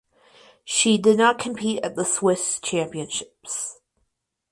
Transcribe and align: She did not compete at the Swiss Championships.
She 0.65 0.97
did 0.97 1.15
not 1.19 1.37
compete 1.37 1.83
at 1.83 1.95
the 1.95 2.03
Swiss 2.03 2.59
Championships. 2.59 3.81